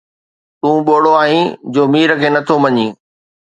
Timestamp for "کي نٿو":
2.21-2.55